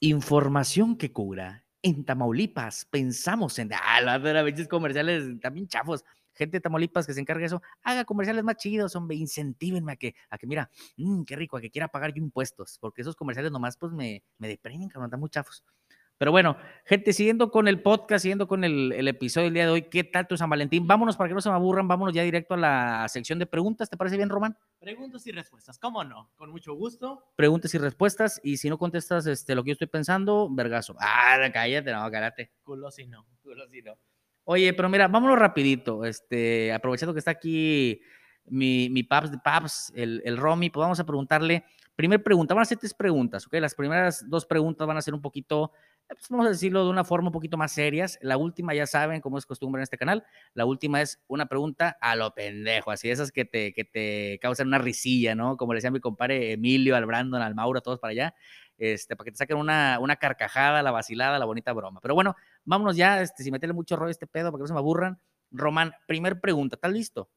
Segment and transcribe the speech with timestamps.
[0.00, 1.64] Información que cura.
[1.82, 3.70] En Tamaulipas pensamos en.
[3.72, 6.04] Ah, la verdad, comerciales también chafos.
[6.34, 9.96] Gente de Tamaulipas que se encargue de eso, haga comerciales más chidos, hombre, incentívenme a
[9.96, 13.16] que, a que mira, mmm, qué rico, a que quiera pagar yo impuestos, porque esos
[13.16, 15.64] comerciales nomás pues me, me deprimen, cabrón, están muy chafos.
[16.18, 19.70] Pero bueno, gente, siguiendo con el podcast, siguiendo con el, el, episodio del día de
[19.70, 20.84] hoy, ¿qué tal tu San Valentín?
[20.84, 23.88] Vámonos para que no se me aburran, vámonos ya directo a la sección de preguntas.
[23.88, 24.58] ¿Te parece bien, Román?
[24.80, 26.32] Preguntas y respuestas, ¿cómo no?
[26.34, 27.24] Con mucho gusto.
[27.36, 30.96] Preguntas y respuestas, y si no contestas este, lo que yo estoy pensando, vergazo.
[30.98, 32.50] Ah, cállate, no, cállate.
[32.64, 33.24] Culo si no.
[33.40, 33.96] Culo si no.
[34.42, 38.00] Oye, pero mira, vámonos rapidito, este, aprovechando que está aquí
[38.50, 41.64] mi, mi Paps Paps, el, el Romy, pues vamos a preguntarle,
[41.96, 43.54] primer pregunta, van a ser tres preguntas, ¿ok?
[43.54, 45.72] Las primeras dos preguntas van a ser un poquito
[46.08, 48.18] pues vamos a decirlo de una forma un poquito más serias.
[48.22, 51.98] La última, ya saben, como es costumbre en este canal, la última es una pregunta
[52.00, 55.56] a lo pendejo, así esas que te, que te causan una risilla, ¿no?
[55.56, 58.34] Como le decía mi compadre Emilio, al Brandon, al Mauro, todos para allá,
[58.78, 62.00] este, para que te saquen una, una carcajada, la vacilada, la bonita broma.
[62.00, 64.68] Pero bueno, vámonos ya, este, sin meterle mucho rollo a este pedo, para que no
[64.68, 65.20] se me aburran.
[65.50, 67.28] Román, primer pregunta, ¿estás listo?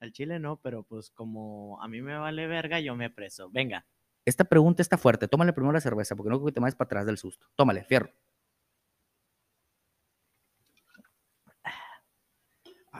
[0.00, 3.50] Al chile no, pero pues como a mí me vale verga, yo me preso.
[3.50, 3.84] Venga.
[4.24, 5.26] Esta pregunta está fuerte.
[5.26, 7.46] Tómale primero la cerveza, porque no creo que te vayas para atrás del susto.
[7.56, 8.10] Tómale, fierro.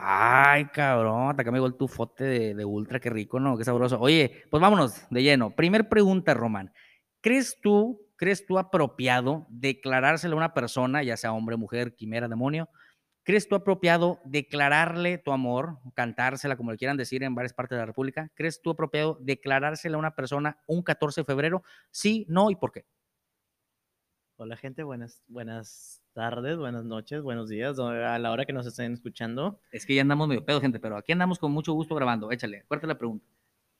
[0.01, 3.57] Ay, cabrón, acá me llegó el tufote de, ultra, qué rico, ¿no?
[3.57, 3.99] Qué sabroso.
[3.99, 5.51] Oye, pues vámonos de lleno.
[5.51, 6.71] Primer pregunta, Román.
[7.21, 12.69] ¿Crees tú, crees tú apropiado declarárselo a una persona, ya sea hombre, mujer, quimera, demonio?
[13.29, 17.81] ¿Crees tú apropiado declararle tu amor, cantársela, como le quieran decir en varias partes de
[17.81, 18.31] la República?
[18.33, 21.61] ¿Crees tú apropiado declarársela a una persona un 14 de febrero?
[21.91, 22.87] Sí, no y por qué.
[24.37, 28.93] Hola gente, buenas, buenas tardes, buenas noches, buenos días, a la hora que nos estén
[28.93, 29.59] escuchando.
[29.71, 32.31] Es que ya andamos medio pedo, gente, pero aquí andamos con mucho gusto grabando.
[32.31, 33.27] Échale, fuerte la pregunta.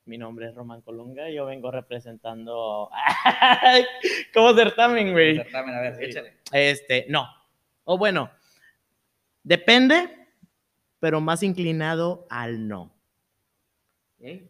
[0.06, 2.92] Mi nombre es Román Colunga y yo vengo representando.
[4.36, 5.38] ¿Cómo certamen, güey?
[5.38, 6.04] Certamen, a ver, sí.
[6.04, 6.38] échale.
[6.52, 7.28] Este, no.
[7.86, 8.30] O bueno,
[9.44, 10.28] depende,
[11.00, 12.94] pero más inclinado al no.
[14.20, 14.50] ¿Eh?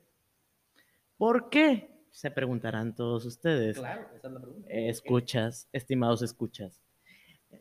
[1.17, 1.89] ¿Por qué?
[2.11, 3.77] Se preguntarán todos ustedes.
[3.77, 4.69] Claro, esa es la pregunta.
[4.69, 6.81] Eh, escuchas, estimados escuchas.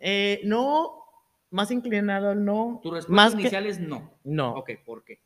[0.01, 1.05] Eh, no,
[1.51, 2.81] más inclinado al no.
[2.83, 3.71] Tu respuesta más inicial que...
[3.71, 4.11] es no.
[4.25, 4.55] No.
[4.55, 5.21] Ok, ¿por qué?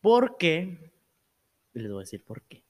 [0.00, 0.92] Porque,
[1.72, 2.62] les voy a decir por qué.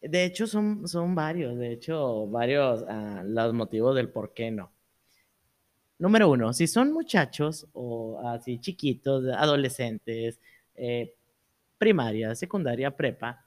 [0.00, 4.70] De hecho, son, son varios, de hecho, varios uh, los motivos del por qué no.
[5.98, 10.40] Número uno, si son muchachos o así chiquitos, adolescentes,
[10.76, 11.14] eh,
[11.76, 13.44] primaria, secundaria, prepa,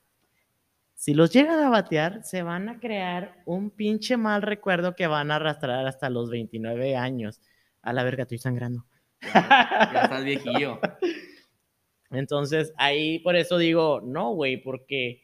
[1.02, 5.32] si los llegan a batear, se van a crear un pinche mal recuerdo que van
[5.32, 7.42] a arrastrar hasta los 29 años.
[7.82, 8.86] A la verga, estoy sangrando.
[9.22, 10.80] Ya, ya estás viejillo.
[12.12, 15.24] Entonces, ahí por eso digo, no, güey, porque,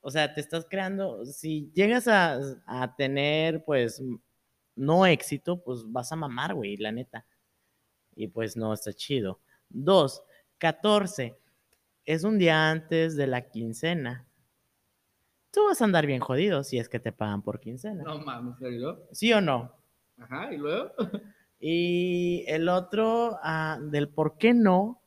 [0.00, 4.00] o sea, te estás creando, si llegas a, a tener, pues,
[4.76, 7.26] no éxito, pues vas a mamar, güey, la neta.
[8.14, 9.40] Y pues no está chido.
[9.68, 10.22] Dos,
[10.58, 11.36] 14.
[12.04, 14.26] Es un día antes de la quincena.
[15.50, 18.02] Tú vas a andar bien jodido si es que te pagan por quincena.
[18.02, 19.06] No mames, ¿serio?
[19.12, 19.72] ¿Sí o no?
[20.18, 20.92] Ajá, ¿y luego?
[21.66, 25.00] Y el otro uh, del por qué no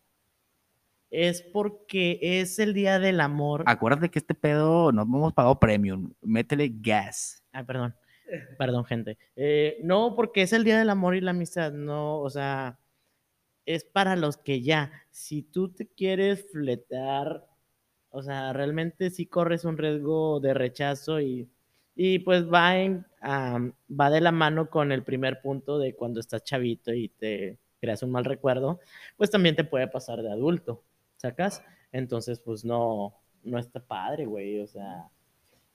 [1.11, 3.63] es porque es el día del amor.
[3.67, 6.13] Acuérdate que este pedo no hemos pagado premium.
[6.21, 7.43] Métele gas.
[7.51, 7.95] Ah, perdón.
[8.57, 9.17] Perdón, gente.
[9.35, 11.71] Eh, no, porque es el día del amor y la amistad.
[11.71, 12.79] No, o sea,
[13.65, 14.91] es para los que ya.
[15.11, 17.47] Si tú te quieres fletar,
[18.11, 21.49] o sea, realmente sí corres un riesgo de rechazo y,
[21.95, 26.19] y pues va, en, um, va de la mano con el primer punto de cuando
[26.19, 28.79] estás chavito y te creas un mal recuerdo,
[29.17, 30.83] pues también te puede pasar de adulto,
[31.17, 31.63] ¿sacas?
[31.91, 35.09] Entonces, pues no, no está padre, güey, o sea,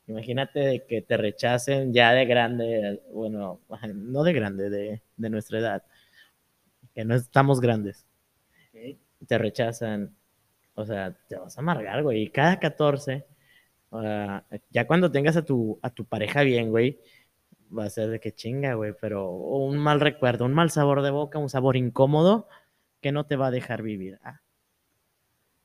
[0.07, 3.61] Imagínate de que te rechacen ya de grande, bueno,
[3.95, 5.83] no de grande, de, de nuestra edad,
[6.95, 8.07] que no estamos grandes.
[8.71, 8.99] Okay.
[9.27, 10.15] Te rechazan,
[10.75, 12.23] o sea, te vas a amargar, güey.
[12.23, 13.25] Y cada 14,
[13.93, 14.41] uh,
[14.71, 16.99] ya cuando tengas a tu, a tu pareja bien, güey,
[17.77, 21.11] va a ser de que chinga, güey, pero un mal recuerdo, un mal sabor de
[21.11, 22.49] boca, un sabor incómodo
[23.01, 24.19] que no te va a dejar vivir.
[24.23, 24.41] Ah,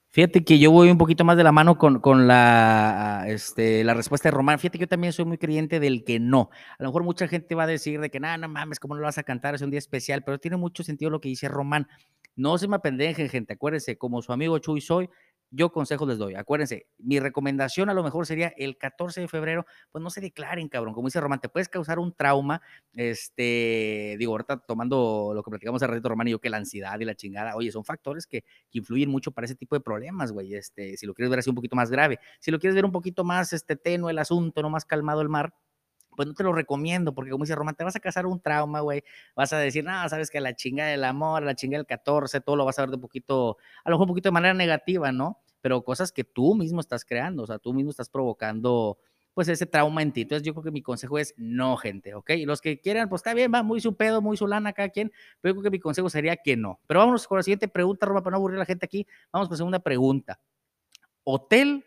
[0.10, 3.94] Fíjate que yo voy un poquito más de la mano con, con la, este, la
[3.94, 4.58] respuesta de Román.
[4.58, 6.50] Fíjate que yo también soy muy creyente del que no.
[6.80, 9.02] A lo mejor mucha gente va a decir de que, nada, no mames, ¿cómo no
[9.02, 9.54] lo vas a cantar?
[9.54, 11.88] Es un día especial, pero tiene mucho sentido lo que dice Román.
[12.36, 13.54] No se me apendejen, gente.
[13.54, 15.10] Acuérdense, como su amigo Chuy soy,
[15.50, 16.36] yo consejos les doy.
[16.36, 20.68] Acuérdense, mi recomendación a lo mejor sería el 14 de febrero, pues no se declaren,
[20.68, 20.94] cabrón.
[20.94, 22.62] Como dice Román, te puedes causar un trauma.
[22.94, 27.00] Este, digo, ahorita tomando lo que platicamos hace ratito, Román y yo, que la ansiedad
[27.00, 30.32] y la chingada, oye, son factores que, que influyen mucho para ese tipo de problemas,
[30.32, 30.56] güey.
[30.56, 32.92] Este, si lo quieres ver así un poquito más grave, si lo quieres ver un
[32.92, 35.54] poquito más este, tenue el asunto, no más calmado el mar,
[36.18, 38.80] pues no te lo recomiendo, porque como dice Román, te vas a casar un trauma,
[38.80, 39.04] güey.
[39.36, 42.56] Vas a decir, no, sabes que la chinga del amor, la chinga del 14, todo
[42.56, 45.12] lo vas a ver de un poquito, a lo mejor un poquito de manera negativa,
[45.12, 45.40] ¿no?
[45.62, 48.98] Pero cosas que tú mismo estás creando, o sea, tú mismo estás provocando,
[49.36, 50.22] pues ese trauma en ti.
[50.24, 52.32] Entonces yo creo que mi consejo es no, gente, ¿ok?
[52.32, 54.90] Y los que quieran, pues está bien, va muy su pedo, muy su lana cada
[54.90, 56.80] quien, pero yo creo que mi consejo sería que no.
[56.88, 59.06] Pero vámonos con la siguiente pregunta, Roma, para no aburrir a la gente aquí.
[59.32, 60.40] Vamos con la segunda pregunta.
[61.24, 61.86] ¿Hotel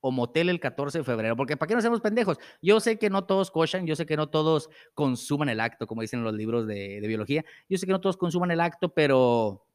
[0.00, 2.38] o motel el 14 de febrero, porque ¿para qué nos hacemos pendejos?
[2.62, 6.02] Yo sé que no todos cochan, yo sé que no todos consuman el acto, como
[6.02, 9.66] dicen los libros de, biología, yo sé que no todos consuman el acto, pero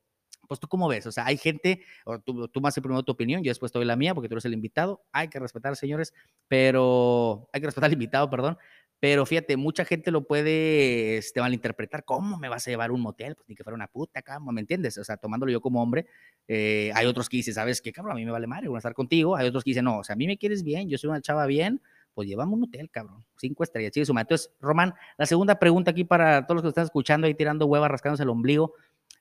[0.48, 3.44] pues tú cómo ves, o sea, hay gente, o tú, tú más primero tu opinión,
[3.44, 6.14] yo después doy la mía, porque tú eres el invitado, hay que respetar, señores,
[6.48, 8.58] pero hay que respetar al invitado, perdón,
[9.00, 12.06] pero fíjate, mucha gente lo puede este, malinterpretar.
[12.06, 13.36] ¿Cómo me vas a llevar un motel?
[13.36, 14.98] Pues ni que fuera una puta, cabrón, ¿me entiendes?
[14.98, 16.08] O sea, tomándolo yo como hombre.
[16.48, 18.14] Eh, hay otros que dicen, ¿sabes qué, cabrón?
[18.14, 19.36] A mí me vale madre, voy a estar contigo.
[19.36, 21.22] Hay otros que dicen, no, o sea, a mí me quieres bien, yo soy una
[21.22, 21.82] chava bien,
[22.14, 23.24] pues llevamos un hotel, cabrón.
[23.38, 24.22] Cinco estrellas, chido, suma.
[24.22, 27.92] Entonces, Román, la segunda pregunta aquí para todos los que están escuchando ahí tirando huevas,
[27.92, 28.74] rascándose el ombligo,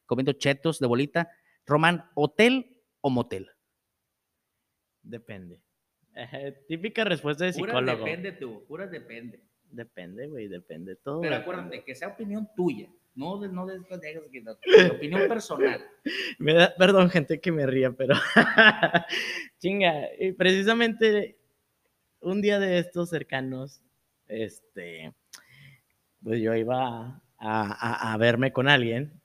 [0.06, 1.30] comiendo chetos de bolita.
[1.66, 3.50] Román, ¿hotel o motel?
[5.02, 5.60] Depende.
[6.68, 7.80] típica respuesta de psicólogo.
[7.80, 9.42] Pura depende tú, pura depende.
[9.74, 11.20] Depende, güey, depende todo.
[11.20, 14.58] Pero acuérdate que sea opinión tuya, no de, no de, de,
[14.92, 15.84] opinión personal.
[16.38, 18.14] Me da, perdón, gente que me ría, pero
[19.58, 21.36] chinga, y precisamente
[22.20, 23.82] un día de estos cercanos,
[24.28, 25.12] este,
[26.22, 29.20] pues yo iba a, a, a verme con alguien,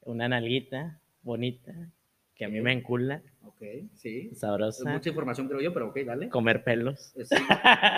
[0.00, 1.92] una nalguita bonita,
[2.38, 3.20] que a mí me encula.
[3.44, 3.62] Ok,
[3.94, 4.30] sí.
[4.34, 4.88] Sabrosa.
[4.88, 6.28] Es mucha información, creo yo, pero ok, dale.
[6.28, 7.12] Comer pelos.
[7.16, 7.34] Sí,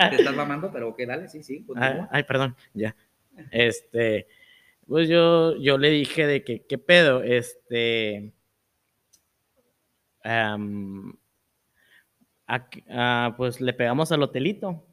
[0.09, 1.65] te estás mamando, pero ok, dale, sí, sí.
[1.75, 2.95] Ah, ay, perdón, ya.
[3.51, 4.27] Este,
[4.87, 7.21] pues yo, yo le dije de que, ¿qué pedo?
[7.21, 8.33] Este,
[10.25, 11.13] um,
[13.37, 14.83] pues le pegamos al hotelito.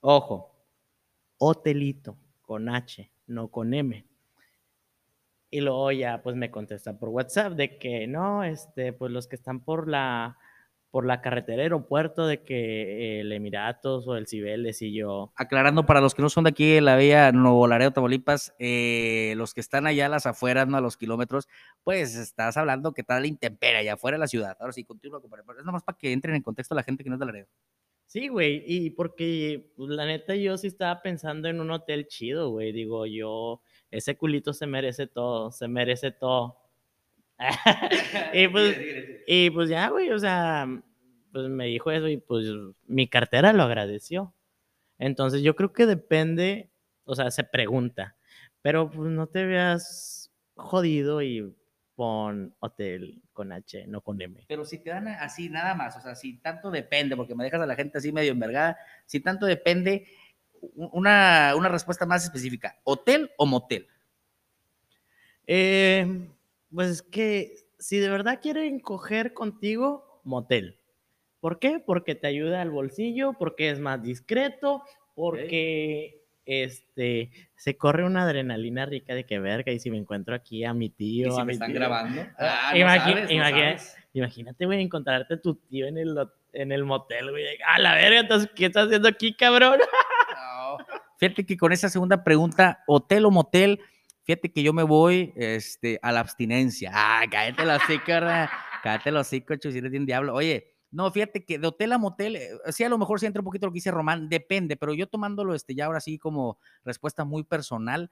[0.00, 0.56] Ojo,
[1.36, 4.07] hotelito, con H, no con M.
[5.50, 9.36] Y luego ya pues me contesta por WhatsApp de que no, este, pues los que
[9.36, 10.36] están por la,
[10.90, 15.32] por la carretera aeropuerto de que el Emiratos o el Cibeles y yo.
[15.36, 19.54] Aclarando para los que no son de aquí la vía Nuevo Laredo, Tamaulipas, eh, los
[19.54, 21.48] que están allá a las afueras, no a los kilómetros,
[21.82, 24.56] pues estás hablando que está la intemperie allá afuera de la ciudad.
[24.60, 25.20] Ahora sí, continúa,
[25.58, 27.48] Es nomás para que entren en contexto la gente que no es de Laredo.
[28.06, 32.48] Sí, güey, y porque pues, la neta yo sí estaba pensando en un hotel chido,
[32.48, 32.72] güey.
[32.72, 36.58] Digo, yo ese culito se merece todo, se merece todo.
[38.32, 38.80] y, pues,
[39.26, 40.66] y pues ya, güey, o sea,
[41.32, 42.46] pues me dijo eso y pues
[42.86, 44.34] mi cartera lo agradeció.
[44.98, 46.70] Entonces yo creo que depende,
[47.04, 48.16] o sea, se pregunta,
[48.62, 51.54] pero pues no te veas jodido y
[51.94, 54.44] pon hotel con H, no con M.
[54.48, 57.60] Pero si te dan así nada más, o sea, si tanto depende, porque me dejas
[57.60, 60.06] a la gente así medio envergada, si tanto depende,
[60.74, 63.86] una, una respuesta más específica, ¿hotel o motel?
[65.46, 66.28] Eh,
[66.74, 70.78] pues que si de verdad quieren coger contigo, motel.
[71.40, 71.78] ¿Por qué?
[71.84, 74.82] Porque te ayuda al bolsillo, porque es más discreto,
[75.14, 80.64] porque este se corre una adrenalina rica de que verga y si me encuentro aquí
[80.64, 81.80] a mi tío, ¿Y si a me mi están tío?
[81.80, 82.22] grabando.
[82.38, 83.94] Ah, Ah, imagina- no sabes.
[84.14, 86.16] Imagínate, güey, encontrarte a tu tío en el,
[86.54, 87.44] en el motel, güey.
[87.64, 89.78] A la verga, entonces, ¿qué estás haciendo aquí, cabrón?
[91.18, 93.80] Fíjate que con esa segunda pregunta, hotel o motel,
[94.24, 96.92] fíjate que yo me voy este, a la abstinencia.
[96.94, 98.48] Ah, cállate hocico, ¿verdad?
[98.82, 100.34] cállate los hocico, chusires de un diablo.
[100.34, 103.40] Oye, no, fíjate que de hotel a motel, eh, sí, a lo mejor sí entra
[103.40, 106.58] un poquito lo que dice Román, depende, pero yo tomándolo este, ya ahora sí como
[106.84, 108.10] respuesta muy personal,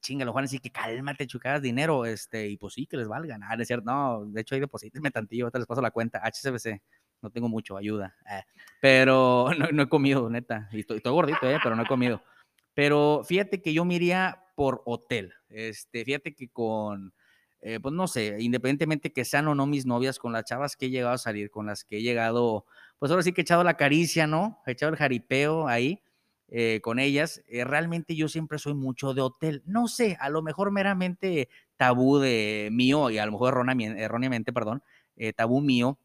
[0.00, 3.38] chinga, los van a que cálmate, chucadas dinero, este, y pues sí, que les valga,
[3.38, 6.20] nada, no es cierto, no, de hecho ahí deposítenme tantillo, ahorita les paso la cuenta,
[6.24, 6.82] HCBC,
[7.22, 8.42] no tengo mucho, ayuda, eh,
[8.80, 12.22] pero no, no he comido, neta, y estoy, estoy gordito, eh, pero no he comido,
[12.74, 17.14] pero fíjate que yo me iría por hotel, este, fíjate que con,
[17.62, 20.86] eh, pues no sé, independientemente que sean o no mis novias, con las chavas que
[20.86, 22.66] he llegado a salir, con las que he llegado,
[22.98, 24.60] pues ahora sí que he echado la caricia, ¿no?
[24.66, 26.02] He echado el jaripeo ahí
[26.48, 27.42] eh, con ellas.
[27.46, 29.62] eh, realmente yo siempre soy mucho de hotel.
[29.66, 34.82] No sé, a lo mejor meramente tabú de mío y a lo mejor erróneamente, perdón,
[35.16, 35.98] eh, tabú mío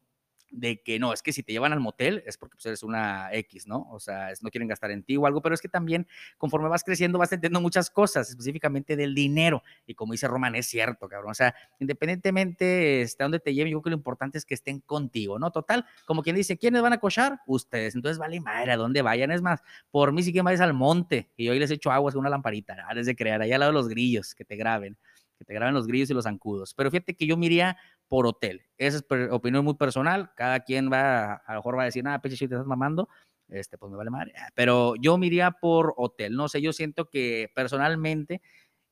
[0.50, 3.28] de que no, es que si te llevan al motel es porque pues, eres una
[3.32, 3.86] X, ¿no?
[3.90, 6.06] O sea, es- no quieren gastar en ti o algo, pero es que también
[6.38, 9.62] conforme vas creciendo vas entendiendo muchas cosas, específicamente del dinero.
[9.86, 11.32] Y como dice Roman, es cierto, cabrón.
[11.32, 14.54] O sea, independientemente este, a dónde te lleven, yo creo que lo importante es que
[14.54, 15.50] estén contigo, ¿no?
[15.50, 17.40] Total, como quien dice, ¿quiénes van a cochar?
[17.46, 17.94] Ustedes.
[17.94, 19.30] Entonces, vale madre, a dónde vayan.
[19.30, 19.60] Es más,
[19.90, 22.74] por mí sí que vayas al monte y ahí les echo agua con una lamparita,
[22.76, 22.82] ¿no?
[22.94, 24.96] les de crear, allá al lado de los grillos, que te graben,
[25.38, 26.72] que te graben los grillos y los zancudos.
[26.74, 27.76] Pero fíjate que yo me iría
[28.08, 28.66] por hotel.
[28.78, 30.32] Esa es opinión muy personal.
[30.36, 33.08] Cada quien va, a lo mejor va a decir, nada, peche, te estás mamando.
[33.48, 34.32] este, pues me vale madre.
[34.54, 38.42] Pero yo me por hotel, no sé, yo siento que personalmente,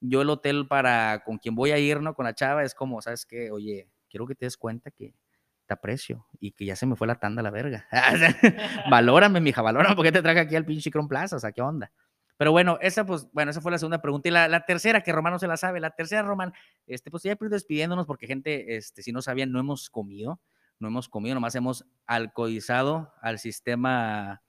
[0.00, 2.14] yo el hotel para con quien voy a ir, ¿no?
[2.14, 3.50] Con la chava, es como, ¿sabes qué?
[3.50, 5.14] Oye, quiero que te des cuenta que
[5.66, 7.86] te aprecio y que ya se me fue la tanda a la verga.
[8.90, 11.36] valórame, mija, valórame, porque te traje aquí al pinche Cron Plaza?
[11.36, 11.90] O sea, ¿qué onda?
[12.36, 14.28] Pero bueno, esa pues, bueno, esa fue la segunda pregunta.
[14.28, 16.52] Y la, la tercera, que Román no se la sabe, la tercera, Román,
[16.86, 20.40] este, pues ya despidiéndonos porque gente, este, si no sabían, no hemos comido,
[20.80, 24.42] no hemos comido, nomás hemos alcoholizado al sistema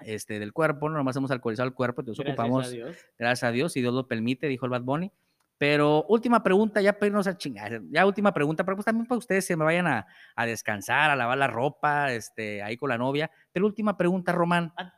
[0.00, 0.96] este, del cuerpo, ¿no?
[0.98, 2.96] nomás hemos alcoholizado el cuerpo, entonces Gracias ocupamos, a Dios.
[3.18, 5.12] gracias a Dios, si Dios lo permite, dijo el Bad Bunny.
[5.58, 9.18] Pero última pregunta, ya para irnos a chingar, ya última pregunta, pero pues también para
[9.18, 12.96] ustedes se me vayan a, a descansar, a lavar la ropa, este, ahí con la
[12.96, 13.30] novia.
[13.52, 14.72] Pero última pregunta, Román.
[14.76, 14.90] An-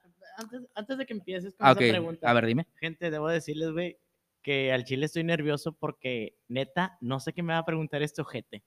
[0.43, 2.67] Antes, antes de que empieces con Ah, esa pregunta, a ver, dime.
[2.81, 3.99] gente, debo decirles, güey,
[4.43, 8.23] que al chile estoy nervioso porque, neta, no sé qué me va a preguntar este
[8.23, 8.63] ojete.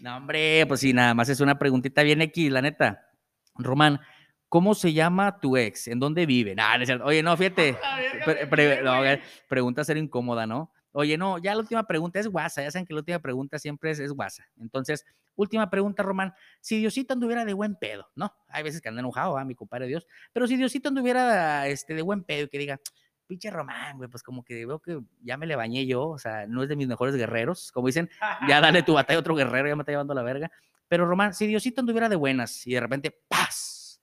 [0.00, 3.06] No, hombre, pues sí, nada más es una preguntita bien aquí, la neta.
[3.54, 4.00] Román,
[4.48, 5.88] ¿cómo se llama tu ex?
[5.88, 6.54] ¿En dónde vive?
[6.54, 7.04] Nah, no es cierto.
[7.06, 7.76] Oye, no, fíjate.
[8.24, 10.72] pre- pre- no, eh, pregunta ser incómoda, ¿no?
[10.92, 12.62] Oye, no, ya la última pregunta es guasa.
[12.62, 14.46] Ya saben que la última pregunta siempre es, es guasa.
[14.60, 15.04] Entonces,
[15.42, 16.34] última pregunta, Román.
[16.60, 18.34] Si Diosito anduviera de buen pedo, ¿no?
[18.48, 19.44] Hay veces que anda enojado, ¿va?
[19.44, 20.06] mi compadre Dios.
[20.32, 22.80] Pero si Diosito anduviera este, de buen pedo y que diga,
[23.26, 26.46] pinche Román, güey, pues como que veo que ya me le bañé yo, o sea,
[26.46, 27.70] no es de mis mejores guerreros.
[27.72, 28.10] Como dicen,
[28.48, 30.50] ya dale tu batalla a otro guerrero, ya me está llevando la verga.
[30.88, 34.00] Pero Román, si Diosito anduviera de buenas y de repente, ¡paz!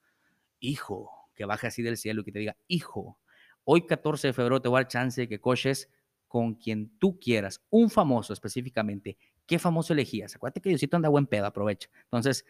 [0.59, 3.19] Hijo, que baje así del cielo y que te diga, hijo,
[3.63, 5.91] hoy 14 de febrero te voy a dar chance de que coches
[6.27, 9.17] con quien tú quieras, un famoso específicamente.
[9.45, 10.35] ¿Qué famoso elegías?
[10.35, 11.89] Acuérdate que Diosito anda buen pedo, aprovecha.
[12.03, 12.45] Entonces,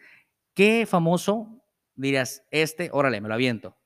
[0.54, 1.62] ¿qué famoso
[1.94, 3.76] dirías, este, órale, me lo aviento?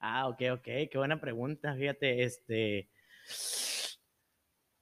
[0.00, 1.74] Ah, ok, ok, qué buena pregunta.
[1.74, 2.88] Fíjate, este.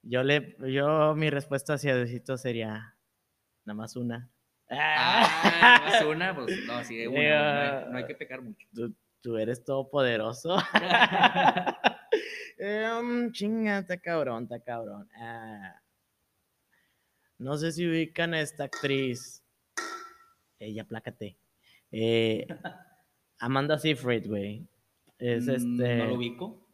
[0.03, 2.97] Yo le, yo, mi respuesta hacia Diosito sería
[3.65, 4.31] nada más una.
[4.71, 8.67] Ah, más una, pues no, sí, de una, no, hay, no hay que pecar mucho.
[8.75, 10.57] tú, tú eres todopoderoso.
[13.01, 15.09] um, chinga, está cabrón, está cabrón.
[15.17, 15.81] Ah,
[17.39, 19.43] no sé si ubican a esta actriz.
[20.59, 21.37] Ella, plácate.
[21.91, 22.47] Eh,
[23.39, 24.67] Amanda Seyfried, güey.
[25.19, 25.97] Es Mm, este.
[25.97, 26.67] ¿No lo ubico?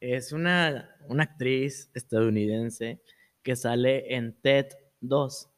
[0.00, 3.00] Es una, una actriz estadounidense
[3.42, 4.66] que sale en Ted
[5.00, 5.50] 2.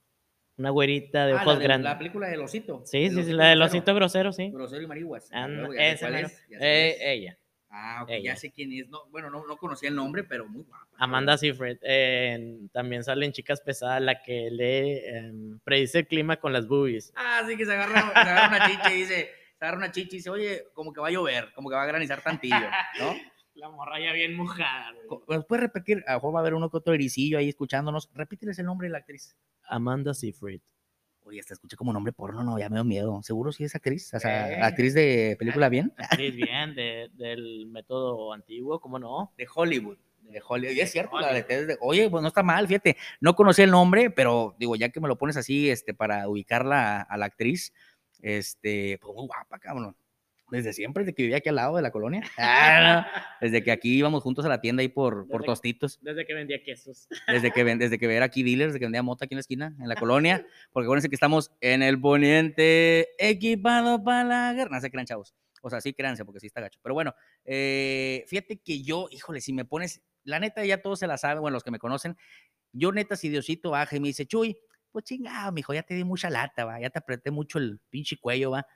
[0.59, 1.85] Una güerita de Ah, ojos la, de- grandes.
[1.85, 2.83] la película del osito.
[2.87, 4.51] Sí, sí, sí, la del osito grosero, sí.
[4.51, 5.31] Grosero y marihuas.
[5.33, 6.27] Anda, luego ya sé esa cuál mero.
[6.29, 6.97] es, ya sé cuál Eh, es.
[7.03, 8.89] ella, Ah, ok, ya sé quién es.
[8.89, 10.87] No, bueno, no, no conocía el nombre, pero muy guapa.
[10.99, 11.79] Amanda Seyfried.
[11.83, 16.67] eh, también sale en Chicas Pesadas, la que lee, em, predice el clima con las
[16.67, 17.13] boobies.
[17.17, 20.15] Ah, sí, que se agarra, se agarra una chicha y dice, se agarra una chicha
[20.15, 22.57] y dice, oye, como que va a llover, como que va a granizar tantillo,
[23.01, 23.15] ¿no?
[23.55, 24.93] La morra ya bien mojada.
[25.29, 26.05] ¿Nos puedes repetir?
[26.07, 28.11] A lo mejor va a haber uno que otro ericillo ahí escuchándonos.
[28.15, 29.35] Repíteles el nombre de la actriz.
[29.65, 30.61] Amanda Seyfried.
[31.27, 33.21] Oye, hasta escuché como nombre porno, no, ya me dio miedo.
[33.25, 34.15] ¿Seguro si es actriz?
[34.15, 34.61] O sea, Eh.
[34.63, 35.93] actriz de película bien.
[36.23, 39.33] Actriz bien, de- del método antiguo, ¿cómo no?
[39.37, 39.99] De Hollywood.
[40.23, 40.75] De Hollywood.
[40.77, 41.67] Y es cierto, la Hollywood.
[41.67, 42.97] de- oye, pues no está mal, fíjate.
[43.21, 46.99] No conocí el nombre, pero digo, ya que me lo pones así, este, para ubicarla
[46.99, 47.73] a, a la actriz,
[48.23, 49.97] este, pues muy guapa, cabrón.
[50.49, 52.23] Desde siempre, desde que vivía aquí al lado de la colonia.
[52.39, 55.99] Ah, Desde que aquí íbamos juntos a la tienda ahí por, por tostitos.
[56.03, 57.09] Desde que vendía quesos.
[57.27, 59.41] Desde que, ven- desde que ver aquí dealers, desde que vendía mota aquí en la
[59.41, 60.47] esquina, en la colonia.
[60.73, 64.77] Porque acuérdense que estamos en el poniente equipado para la guerra.
[64.77, 65.35] No se crean, chavos.
[65.63, 66.79] O sea, sí créanse, porque sí está gacho.
[66.83, 71.07] Pero bueno, eh, fíjate que yo, híjole, si me pones, la neta ya todos se
[71.09, 72.17] la saben, bueno, los que me conocen,
[72.73, 74.57] yo neta, si Diosito baja y me dice, Chuy,
[74.93, 78.17] pues chingado, mijo, ya te di mucha lata, va, ya te apreté mucho el pinche
[78.17, 78.67] cuello, va.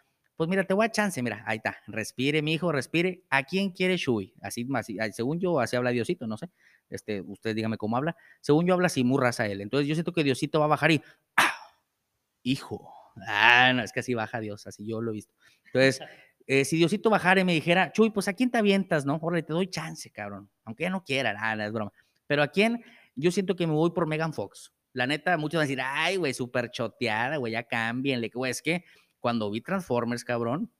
[0.40, 3.25] Pues mira, te voy a chance, mira, ahí está, respire, mijo, respire.
[3.28, 4.32] ¿A quién quiere Chuy?
[4.40, 6.49] Así, más, según yo, así habla Diosito, no sé.
[6.88, 8.16] Este, usted dígame cómo habla.
[8.40, 9.61] Según yo habla así, muy raza él.
[9.61, 11.02] Entonces yo siento que Diosito va a bajar y,
[11.37, 11.52] ¡ah!
[12.42, 12.90] hijo.
[13.28, 15.35] Ah, no, es que así baja Dios, así yo lo he visto.
[15.66, 16.00] Entonces,
[16.47, 19.18] eh, si Diosito bajara y me dijera, Chuy, pues a quién te avientas, ¿no?
[19.20, 20.49] Órale, te doy chance, cabrón.
[20.64, 21.92] Aunque ya no quiera, nada, es broma.
[22.26, 22.82] Pero a quién,
[23.14, 24.73] yo siento que me voy por Megan Fox.
[24.94, 28.30] La neta, muchos van a decir, ay, güey, súper choteada, güey, ya cámbienle.
[28.32, 28.85] Güey, es que
[29.20, 30.72] cuando vi Transformers, cabrón,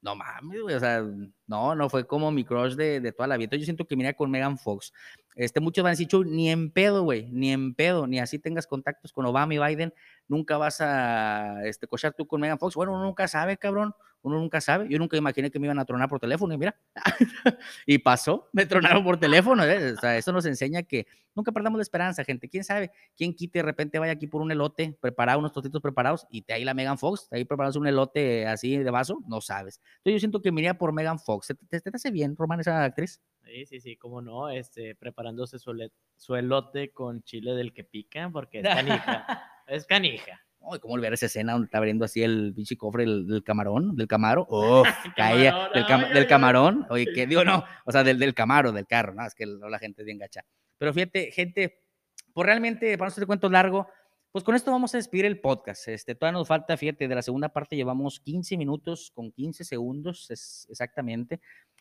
[0.00, 1.04] no mames, güey, o sea,
[1.46, 3.44] no, no fue como mi crush de, de toda la vida.
[3.44, 4.92] Entonces, yo siento que mira con Megan Fox.
[5.36, 8.66] Este, muchos van a decir, ni en pedo, güey, ni en pedo, ni así tengas
[8.66, 9.92] contactos con Obama y Biden,
[10.28, 12.74] nunca vas a este, cochar tú con Megan Fox.
[12.74, 14.88] Bueno, uno nunca sabe, cabrón, uno nunca sabe.
[14.88, 16.74] Yo nunca imaginé que me iban a tronar por teléfono y mira,
[17.86, 19.62] y pasó, me tronaron por teléfono.
[19.64, 19.92] ¿eh?
[19.92, 22.48] O sea, eso nos enseña que nunca perdamos la esperanza, gente.
[22.48, 22.90] ¿Quién sabe?
[23.16, 26.54] ¿Quién quite de repente vaya aquí por un elote preparado, unos tostitos preparados y te
[26.54, 29.22] ahí la Megan Fox, ahí preparas un elote así de vaso?
[29.28, 29.80] No sabes.
[29.98, 31.35] Entonces yo siento que me iría por Megan Fox.
[31.46, 33.20] ¿Te, te, te hace bien, Román, esa actriz?
[33.44, 35.72] Sí, sí, sí, cómo no, este, preparándose su,
[36.16, 39.26] su elote con chile del que pica, porque es canija,
[39.66, 40.40] es canija.
[40.68, 43.94] Ay, ¿Cómo olvidar esa escena donde está abriendo así el pinche cofre del, del camarón,
[43.94, 44.46] del camaro?
[44.50, 44.82] ¡Oh!
[45.14, 46.86] caía del, cam- del camarón.
[46.90, 47.44] Oye, ¿qué digo?
[47.44, 49.24] No, o sea, del, del camaro, del carro, ¿no?
[49.24, 50.44] Es que la gente es bien gacha.
[50.78, 51.82] Pero fíjate, gente,
[52.32, 53.86] pues realmente, para no hacer cuento largo,
[54.36, 55.88] pues con esto vamos a despedir el podcast.
[55.88, 60.28] Este, todavía nos falta, fíjate, de la segunda parte llevamos 15 minutos con 15 segundos,
[60.68, 61.40] exactamente.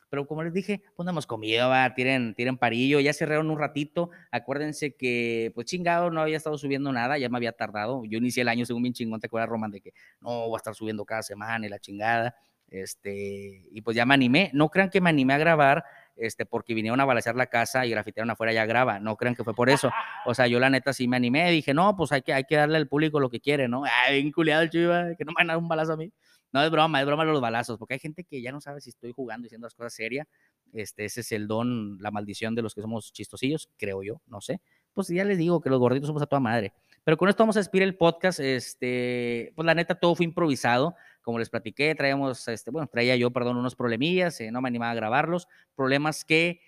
[0.09, 3.59] Pero como les dije, pues no hemos comido, va, tiren, tiren parillo, ya cerraron un
[3.59, 4.09] ratito.
[4.31, 8.05] Acuérdense que, pues chingado, no había estado subiendo nada, ya me había tardado.
[8.05, 9.71] Yo inicié el año según bien chingón, ¿te acuerdas, Roman?
[9.71, 12.37] De que no, voy a estar subiendo cada semana y la chingada.
[12.69, 14.49] Este, y pues ya me animé.
[14.53, 15.83] No crean que me animé a grabar,
[16.15, 18.99] este, porque vinieron a balacear la casa y grafitearon afuera ya graba.
[18.99, 19.91] No crean que fue por eso.
[20.25, 22.55] O sea, yo la neta sí me animé, dije, no, pues hay que, hay que
[22.55, 23.83] darle al público lo que quiere, ¿no?
[23.85, 26.11] Ay, bien culiado el chiva, que no me van a dar un balazo a mí.
[26.51, 28.89] No, es broma, es broma los balazos, porque hay gente que ya no sabe si
[28.89, 30.25] estoy jugando y haciendo las cosas serias.
[30.71, 34.39] Este, ese es el don, la maldición de los que somos chistosillos, creo yo, no
[34.39, 34.61] sé.
[34.93, 36.73] Pues ya les digo que los gorditos somos a toda madre.
[37.03, 38.39] Pero con esto vamos a despedir el podcast.
[38.39, 40.95] Este, pues la neta, todo fue improvisado.
[41.25, 44.91] Como les platiqué, traíamos, este, bueno, traía yo, perdón, unos problemillas, eh, no me animaba
[44.91, 45.47] a grabarlos.
[45.75, 46.61] Problemas que,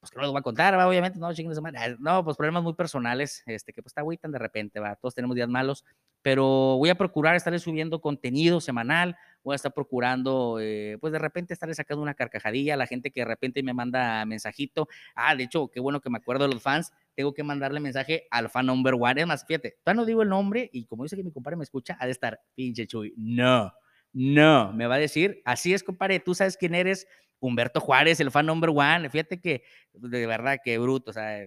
[0.00, 0.88] pues que no los voy a contar, ¿va?
[0.88, 1.28] obviamente, no,
[1.62, 1.96] madre.
[2.00, 4.96] No, pues problemas muy personales, este, que pues está agüitan de repente, va.
[4.96, 5.84] Todos tenemos días malos,
[6.22, 6.44] pero
[6.76, 11.54] voy a procurar estarles subiendo contenido semanal, voy a estar procurando, eh, pues de repente
[11.54, 14.88] estarles sacando una carcajadilla a la gente que de repente me manda mensajito.
[15.14, 18.26] Ah, de hecho, qué bueno que me acuerdo de los fans, tengo que mandarle mensaje
[18.30, 19.20] al fan number one.
[19.20, 21.64] Es más, fíjate, todavía no digo el nombre y como dice que mi compadre me
[21.64, 23.72] escucha, ha de estar, pinche Chuy, no,
[24.12, 27.06] no, me va a decir, así es, compadre, tú sabes quién eres,
[27.40, 29.08] Humberto Juárez, el fan number one.
[29.08, 29.62] Fíjate que,
[29.92, 31.46] de verdad, qué bruto, o sea,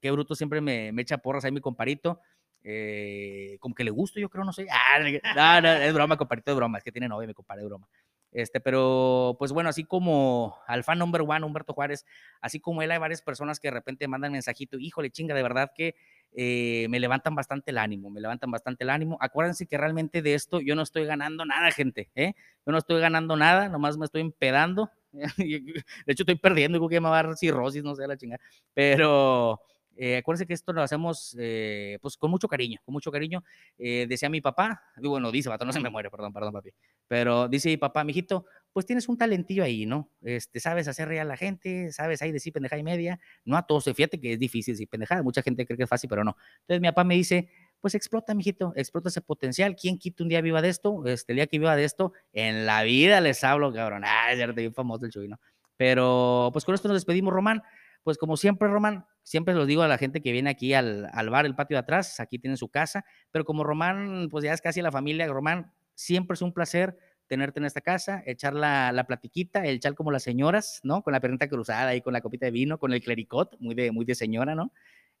[0.00, 2.20] qué bruto siempre me, echa porras ahí mi comparito.
[2.62, 4.66] Eh, como que le gusto, yo creo, no sé.
[4.70, 4.98] Ah,
[5.34, 7.88] no, no, es broma, comparito de broma, es que tiene novia, mi compadre de broma.
[8.34, 12.04] Este, pero pues bueno, así como al fan number one, Humberto Juárez,
[12.40, 15.70] así como él, hay varias personas que de repente mandan mensajito, híjole, chinga, de verdad
[15.72, 15.94] que
[16.32, 19.16] eh, me levantan bastante el ánimo, me levantan bastante el ánimo.
[19.20, 22.34] Acuérdense que realmente de esto yo no estoy ganando nada, gente, ¿eh?
[22.66, 24.90] Yo no estoy ganando nada, nomás me estoy empedando.
[25.36, 28.40] De hecho, estoy perdiendo, creo que me va a dar cirrosis, no sé, la chingada.
[28.74, 29.60] Pero
[29.96, 33.44] eh, acuérdense que esto lo hacemos eh, pues con mucho cariño, con mucho cariño.
[33.78, 36.70] Eh, decía mi papá, bueno, dice, vato, no se me muere, perdón, perdón, papi.
[37.06, 40.10] Pero dice mi papá, mijito, pues tienes un talentillo ahí, ¿no?
[40.22, 43.20] Este, sabes hacer reír a la gente, sabes ahí decir pendejada y media.
[43.44, 46.08] No a todos, fíjate que es difícil decir pendejada, mucha gente cree que es fácil,
[46.08, 46.36] pero no.
[46.62, 47.48] Entonces mi papá me dice,
[47.80, 49.76] pues explota, mijito, explota ese potencial.
[49.76, 51.06] ¿Quién quita un día viva de esto?
[51.06, 54.02] Este, el día que viva de esto, en la vida les hablo, cabrón.
[54.04, 55.38] Ah, es cierto, bien famoso el chuy, ¿no?
[55.76, 57.62] Pero pues con esto nos despedimos, Román.
[58.04, 61.30] Pues como siempre, Román, siempre los digo a la gente que viene aquí al, al
[61.30, 64.60] bar, el patio de atrás, aquí tienen su casa, pero como Román, pues ya es
[64.60, 69.04] casi la familia, Román, siempre es un placer tenerte en esta casa, echar la, la
[69.06, 71.02] platiquita, el echar como las señoras, ¿no?
[71.02, 73.90] Con la perrita cruzada y con la copita de vino, con el clericot, muy de,
[73.90, 74.72] muy de señora, ¿no?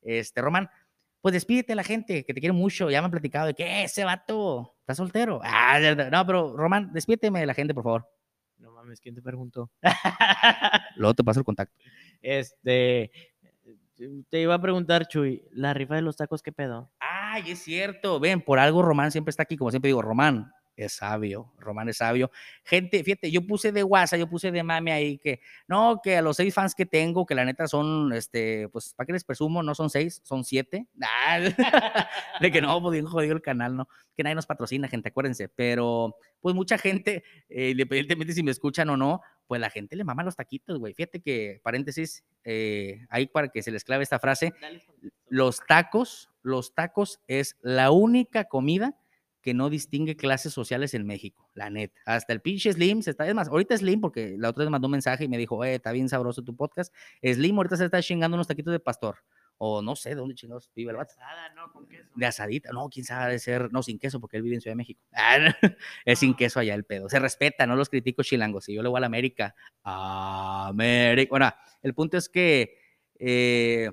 [0.02, 0.68] Este, Román,
[1.22, 3.84] pues despídete a la gente que te quiere mucho, ya me han platicado de que
[3.84, 5.40] ese vato está soltero.
[5.42, 5.80] Ah,
[6.12, 8.08] no, pero Román, despídeteme de la gente, por favor.
[8.58, 9.70] No mames, ¿quién te preguntó?
[10.96, 11.74] Luego te paso el contacto.
[12.24, 13.12] Este,
[14.30, 16.90] te iba a preguntar, Chuy, la rifa de los tacos, ¿qué pedo?
[16.98, 18.18] Ay, es cierto.
[18.18, 21.98] Ven, por algo Román siempre está aquí, como siempre digo, Román es sabio, Román es
[21.98, 22.30] sabio.
[22.64, 26.22] Gente, fíjate, yo puse de WhatsApp, yo puse de mame ahí que, no, que a
[26.22, 29.62] los seis fans que tengo, que la neta son, este, pues, ¿para qué les presumo?
[29.62, 30.86] No son seis, son siete.
[31.26, 31.38] Ah,
[32.40, 33.88] de que no, pues bien jodido el canal, ¿no?
[34.16, 35.48] Que nadie nos patrocina, gente, acuérdense.
[35.48, 40.04] Pero, pues, mucha gente, eh, independientemente si me escuchan o no, pues la gente le
[40.04, 40.94] mama los taquitos, güey.
[40.94, 44.52] Fíjate que, paréntesis, eh, ahí para que se les clave esta frase,
[45.28, 48.96] los tacos, los tacos es la única comida
[49.44, 52.00] que no distingue clases sociales en México, la neta.
[52.06, 54.86] Hasta el pinche Slim se está, es más, ahorita Slim, porque la otra vez mandó
[54.88, 56.94] un mensaje y me dijo, eh, está bien sabroso tu podcast.
[57.22, 59.18] Slim ahorita se está chingando unos taquitos de pastor.
[59.58, 61.12] O no sé de dónde chingados vive el vato.
[61.12, 62.10] Asada, no, con queso.
[62.16, 64.72] De asadita, no, quién sabe de ser, no, sin queso, porque él vive en Ciudad
[64.72, 65.02] de México.
[65.12, 65.76] Ah, no,
[66.06, 67.10] es sin queso allá el pedo.
[67.10, 68.64] Se respeta, no los critico chilangos.
[68.64, 71.28] Si yo le voy a la América, América.
[71.28, 71.52] Bueno,
[71.82, 72.78] el punto es que,
[73.18, 73.92] eh,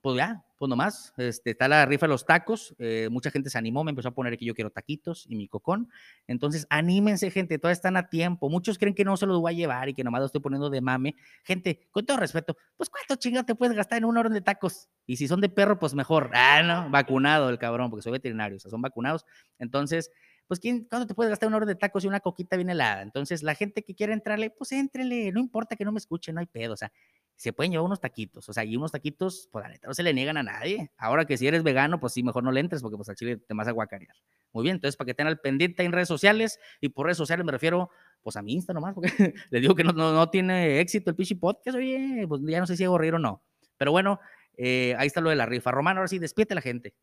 [0.00, 3.58] pues ya, pues nomás, este, está la rifa de los tacos, eh, mucha gente se
[3.58, 5.90] animó, me empezó a poner que yo quiero taquitos y mi cocón,
[6.26, 9.56] entonces anímense gente, todavía están a tiempo, muchos creen que no se los voy a
[9.56, 11.14] llevar y que nomás lo estoy poniendo de mame,
[11.44, 14.88] gente, con todo respeto, pues cuánto chingado te puedes gastar en una orden de tacos,
[15.06, 18.56] y si son de perro, pues mejor, ah, no, vacunado el cabrón, porque soy veterinario,
[18.56, 19.26] o sea, son vacunados,
[19.58, 20.10] entonces,
[20.46, 23.02] pues ¿quién, ¿cuánto te puedes gastar una orden de tacos y una coquita bien helada?
[23.02, 26.40] Entonces, la gente que quiera entrarle, pues éntrele, no importa que no me escuchen, no
[26.40, 26.92] hay pedo, o sea,
[27.36, 30.02] se pueden llevar unos taquitos, o sea, y unos taquitos, pues la neta no se
[30.02, 30.90] le niegan a nadie.
[30.96, 33.36] Ahora que si eres vegano, pues sí, mejor no le entres porque pues al chile
[33.36, 34.16] te vas a guacarear.
[34.52, 37.44] Muy bien, entonces para que estén al pendiente en redes sociales, y por redes sociales
[37.44, 37.90] me refiero
[38.22, 39.08] pues a mi Insta nomás, porque
[39.50, 42.66] les digo que no, no, no tiene éxito el Pichi Podcast, oye, pues ya no
[42.66, 43.42] sé si hago reír o no.
[43.76, 44.18] Pero bueno,
[44.56, 45.70] eh, ahí está lo de la rifa.
[45.70, 46.94] Román, ahora sí, despierte a la gente.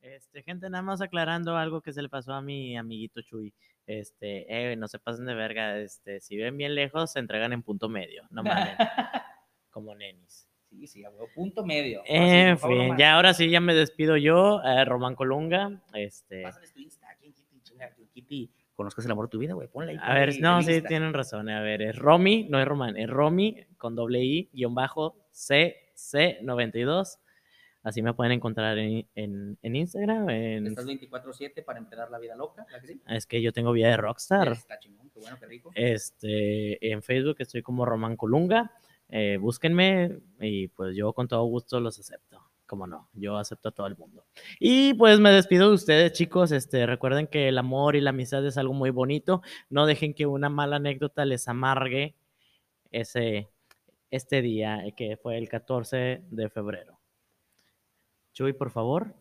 [0.00, 3.52] Este, gente, nada más aclarando algo que se le pasó a mi amiguito Chuy.
[3.86, 5.78] Este, eh, no se pasen de verga.
[5.78, 8.24] Este, si ven bien lejos, se entregan en punto medio.
[8.30, 8.76] No mames.
[9.78, 10.46] como nenis.
[10.70, 12.00] Sí, sí, a punto medio.
[12.00, 15.80] Ahora sí, En favor, fin, ya ahora sí ya me despido yo, eh, Román Colunga.
[15.94, 19.92] Este, Pásales tu Insta, Kitty, chinga, Kitty, conozcas el amor de tu vida, güey, ponle
[19.92, 19.98] ahí.
[20.02, 20.88] a ver, no, sí, Insta.
[20.88, 21.48] tienen razón.
[21.48, 27.18] A ver, es Romy, no es Román, es Romy con doble I, guion bajo CC92.
[27.82, 30.28] Así me pueden encontrar en, en, en Instagram.
[30.30, 33.00] en- Estás 24-7 para empezar la vida loca, ¿verdad que sí?
[33.08, 34.48] es que yo tengo vida de rockstar.
[34.52, 35.70] Está chingón, qué bueno, qué rico.
[35.74, 38.70] Este, en Facebook estoy como Román Colunga.
[39.08, 42.42] Eh, búsquenme y pues yo con todo gusto los acepto.
[42.66, 44.26] Como no, yo acepto a todo el mundo.
[44.60, 46.52] Y pues me despido de ustedes, chicos.
[46.52, 49.40] Este, recuerden que el amor y la amistad es algo muy bonito.
[49.70, 52.14] No dejen que una mala anécdota les amargue
[52.90, 53.48] ese,
[54.10, 56.98] este día, eh, que fue el 14 de febrero.
[58.34, 59.14] Chuy, por favor.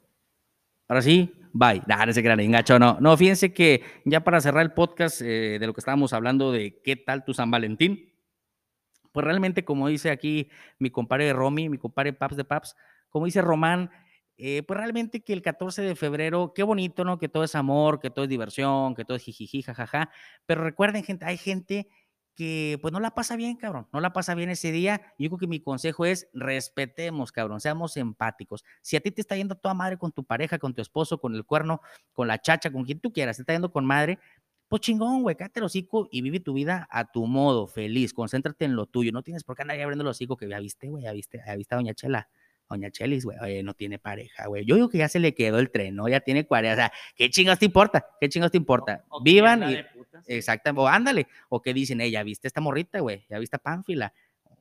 [0.90, 1.82] Ahora sí, bye.
[1.88, 2.98] Nah, no se crean, engacho, no.
[3.00, 6.82] No, fíjense que ya para cerrar el podcast eh, de lo que estábamos hablando de
[6.82, 8.10] qué tal tu San Valentín,
[9.18, 12.76] pues realmente, como dice aquí mi compadre Romy, mi compadre Paps de Paps,
[13.10, 13.90] como dice Román,
[14.38, 17.18] eh, pues realmente que el 14 de febrero, qué bonito, ¿no?
[17.18, 20.12] Que todo es amor, que todo es diversión, que todo es jijiji, jajaja.
[20.46, 21.90] Pero recuerden, gente, hay gente
[22.36, 25.02] que pues no la pasa bien, cabrón, no la pasa bien ese día.
[25.18, 28.64] Yo creo que mi consejo es respetemos, cabrón, seamos empáticos.
[28.84, 31.34] Si a ti te está yendo toda madre con tu pareja, con tu esposo, con
[31.34, 31.82] el cuerno,
[32.14, 34.20] con la chacha, con quien tú quieras, te está yendo con madre,
[34.68, 38.66] pues chingón, güey, cállate el hocico y vive tu vida a tu modo, feliz, concéntrate
[38.66, 40.90] en lo tuyo, no tienes por qué andar ahí abriendo el hocico que ya viste,
[40.90, 42.30] güey, ya viste, ya viste a Doña Chela,
[42.70, 44.66] Doña Chelis, güey, oye, no tiene pareja, güey.
[44.66, 46.10] Yo digo que ya se le quedó el tren, ¿no?
[46.10, 48.06] Ya tiene 40, o sea, ¿qué chingas te importa?
[48.20, 49.06] ¿Qué chingas te importa?
[49.10, 49.78] O Vivan y...
[50.28, 54.14] Exactamente, o ándale, o que dicen, ya viste esta morrita, güey, ya viste a Pánfila.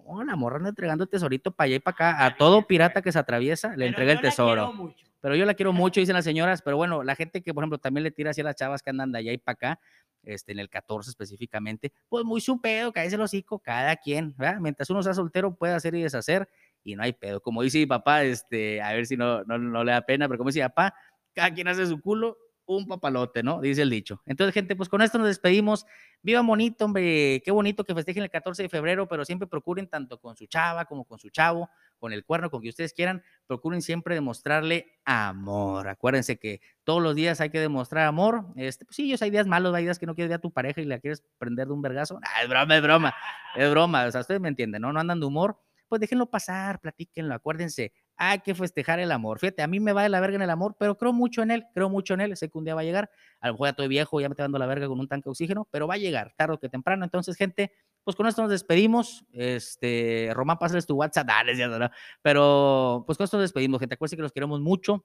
[0.08, 2.24] Oh, la morra anda entregando tesorito para allá y para acá.
[2.26, 4.72] A todo pirata que se atraviesa le Pero entrega el yo la quiero tesoro.
[4.72, 5.05] mucho.
[5.20, 7.78] Pero yo la quiero mucho, dicen las señoras, pero bueno, la gente que, por ejemplo,
[7.78, 9.80] también le tira así a las chavas que andan de allá y para acá,
[10.22, 14.60] este, en el 14 específicamente, pues muy su pedo, cállese el hocico, cada quien, ¿verdad?
[14.60, 16.48] Mientras uno sea soltero puede hacer y deshacer
[16.82, 17.40] y no hay pedo.
[17.40, 20.38] Como dice mi papá, este, a ver si no, no, no le da pena, pero
[20.38, 20.94] como dice mi papá,
[21.34, 23.60] cada quien hace su culo, un papalote, ¿no?
[23.60, 24.22] Dice el dicho.
[24.26, 25.86] Entonces, gente, pues con esto nos despedimos.
[26.22, 27.40] Viva bonito, hombre.
[27.44, 30.84] Qué bonito que festejen el 14 de febrero, pero siempre procuren tanto con su chava
[30.84, 35.88] como con su chavo, con el cuerno, con que ustedes quieran, procuren siempre demostrarle amor.
[35.88, 38.46] Acuérdense que todos los días hay que demostrar amor.
[38.56, 40.80] Este, pues sí, hay días malos, hay días que no quieres ver a tu pareja
[40.80, 42.20] y la quieres prender de un vergazo.
[42.22, 43.14] Ah, es broma, es broma,
[43.56, 44.06] es broma.
[44.06, 44.92] O sea, ustedes me entienden, ¿no?
[44.92, 45.60] No andan de humor.
[45.88, 49.38] Pues déjenlo pasar, platíquenlo, acuérdense, hay que festejar el amor.
[49.38, 51.50] Fíjate, a mí me va de la verga en el amor, pero creo mucho en
[51.50, 52.36] él, creo mucho en él.
[52.36, 53.10] Sé que un día va a llegar.
[53.40, 55.24] A lo mejor ya estoy viejo, ya me estoy dando la verga con un tanque
[55.26, 57.04] de oxígeno, pero va a llegar tarde o que temprano.
[57.04, 57.72] Entonces, gente,
[58.06, 59.24] pues con esto nos despedimos.
[59.32, 61.90] Este, Román, pásales tu WhatsApp, dale, ya, no,
[62.22, 63.96] pero pues con esto nos despedimos, gente.
[63.96, 65.04] Acuérdense que los queremos mucho.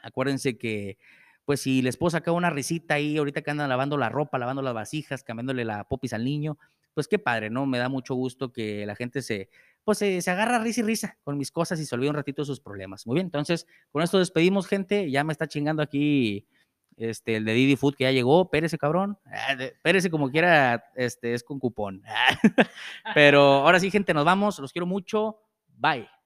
[0.00, 0.98] Acuérdense que,
[1.44, 4.62] pues si les puedo sacar una risita ahí, ahorita que andan lavando la ropa, lavando
[4.62, 6.58] las vasijas, cambiándole la popis al niño,
[6.92, 7.66] pues qué padre, ¿no?
[7.66, 9.48] Me da mucho gusto que la gente se,
[9.84, 12.58] pues se, agarra risa y risa con mis cosas y se olvida un ratito sus
[12.58, 13.06] problemas.
[13.06, 15.08] Muy bien, entonces con esto despedimos, gente.
[15.08, 16.48] Ya me está chingando aquí
[17.00, 18.50] este, el de Didi Food que ya llegó.
[18.50, 19.18] Pérese, cabrón.
[19.26, 22.02] Ah, Pérese como quiera, este, es con cupón.
[23.14, 24.58] Pero ahora sí, gente, nos vamos.
[24.58, 25.38] Los quiero mucho.
[25.76, 26.19] Bye.